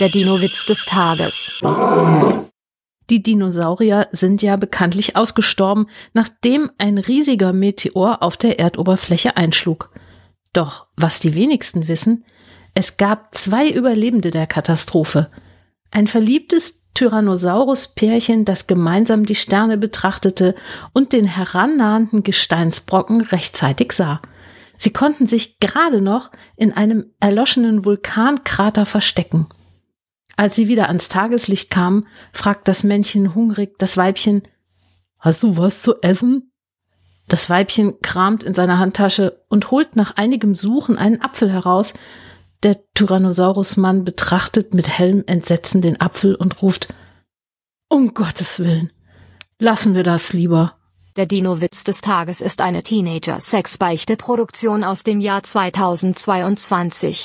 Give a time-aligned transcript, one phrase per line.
[0.00, 1.54] Der Dino-Witz des Tages.
[3.10, 9.90] Die Dinosaurier sind ja bekanntlich ausgestorben, nachdem ein riesiger Meteor auf der Erdoberfläche einschlug.
[10.52, 12.24] Doch was die wenigsten wissen,
[12.74, 15.30] es gab zwei Überlebende der Katastrophe.
[15.92, 20.56] Ein verliebtes Tyrannosaurus-Pärchen, das gemeinsam die Sterne betrachtete
[20.92, 24.20] und den herannahenden Gesteinsbrocken rechtzeitig sah.
[24.76, 29.46] Sie konnten sich gerade noch in einem erloschenen Vulkankrater verstecken.
[30.36, 34.42] Als sie wieder ans Tageslicht kamen, fragt das Männchen hungrig das Weibchen,
[35.24, 36.52] Hast du was zu essen?
[37.28, 41.94] Das Weibchen kramt in seiner Handtasche und holt nach einigem Suchen einen Apfel heraus.
[42.62, 46.88] Der Tyrannosaurusmann betrachtet mit hellem Entsetzen den Apfel und ruft,
[47.88, 48.92] Um Gottes Willen,
[49.58, 50.74] lassen wir das lieber.
[51.16, 57.22] Der Dino-Witz des Tages ist eine Teenager-Sex-Beichte-Produktion aus dem Jahr 2022.